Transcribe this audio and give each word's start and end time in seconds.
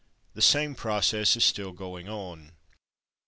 The 0.33 0.41
same 0.41 0.73
process 0.73 1.35
is 1.37 1.45
still 1.45 1.73
going 1.73 2.09
on. 2.09 2.53